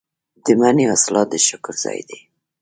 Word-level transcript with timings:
د 0.43 0.45
مني 0.59 0.83
حاصلات 0.91 1.27
د 1.31 1.35
شکر 1.47 1.73
ځای 1.83 1.99
دی. 2.09 2.19